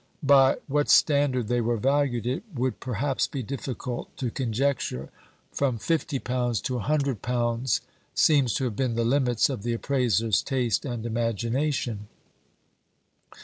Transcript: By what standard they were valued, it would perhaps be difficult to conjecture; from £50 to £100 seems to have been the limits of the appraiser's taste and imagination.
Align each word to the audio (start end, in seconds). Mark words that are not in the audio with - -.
By 0.23 0.57
what 0.65 0.89
standard 0.89 1.47
they 1.47 1.61
were 1.61 1.77
valued, 1.77 2.25
it 2.25 2.41
would 2.55 2.79
perhaps 2.79 3.27
be 3.27 3.43
difficult 3.43 4.09
to 4.17 4.31
conjecture; 4.31 5.11
from 5.51 5.77
£50 5.77 6.17
to 6.63 6.79
£100 6.79 7.79
seems 8.15 8.53
to 8.55 8.63
have 8.63 8.75
been 8.75 8.95
the 8.95 9.05
limits 9.05 9.47
of 9.47 9.61
the 9.61 9.73
appraiser's 9.73 10.41
taste 10.41 10.85
and 10.85 11.05
imagination. 11.05 12.07